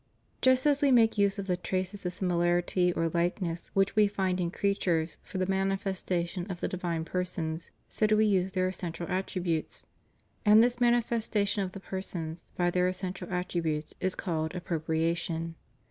[0.41, 4.41] "Just as we make use of the traces of similarity or likeness which we find
[4.41, 8.67] in creatures for the manifestation of the divine per sons, so do we use their
[8.67, 9.85] essential attributes;
[10.43, 15.53] and this manifestation of the persons by their essential attributes is called appropriation."